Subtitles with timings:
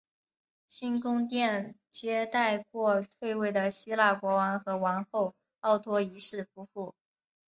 [0.67, 6.95] 新宫殿接待过退位的希腊国王和王后奥托一世夫妇。